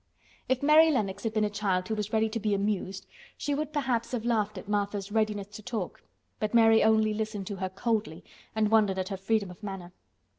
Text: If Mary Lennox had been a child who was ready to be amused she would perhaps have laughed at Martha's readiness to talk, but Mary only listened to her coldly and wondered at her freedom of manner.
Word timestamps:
If 0.49 0.63
Mary 0.63 0.89
Lennox 0.89 1.21
had 1.25 1.31
been 1.33 1.43
a 1.43 1.49
child 1.51 1.87
who 1.87 1.93
was 1.93 2.11
ready 2.11 2.27
to 2.29 2.39
be 2.39 2.55
amused 2.55 3.05
she 3.37 3.53
would 3.53 3.71
perhaps 3.71 4.13
have 4.13 4.25
laughed 4.25 4.57
at 4.57 4.67
Martha's 4.67 5.11
readiness 5.11 5.49
to 5.49 5.61
talk, 5.61 6.01
but 6.39 6.55
Mary 6.55 6.81
only 6.83 7.13
listened 7.13 7.45
to 7.45 7.57
her 7.57 7.69
coldly 7.69 8.23
and 8.55 8.71
wondered 8.71 8.97
at 8.97 9.09
her 9.09 9.17
freedom 9.17 9.51
of 9.51 9.61
manner. 9.61 9.93